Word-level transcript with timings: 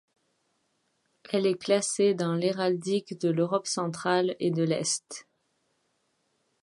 Elle 1.31 1.45
est 1.45 1.59
classée 1.61 2.15
dans 2.15 2.33
l'héraldique 2.33 3.19
de 3.19 3.29
l'Europe 3.29 3.67
centrale 3.67 4.35
et 4.39 4.49
de 4.49 4.63
l'Est. 4.63 5.27